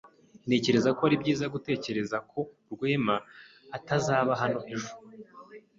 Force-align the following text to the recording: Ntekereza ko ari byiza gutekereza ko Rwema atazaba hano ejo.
Ntekereza 0.47 0.89
ko 0.97 1.01
ari 1.07 1.15
byiza 1.21 1.45
gutekereza 1.53 2.17
ko 2.29 2.39
Rwema 2.73 3.15
atazaba 3.77 4.31
hano 4.41 4.59
ejo. 4.73 4.93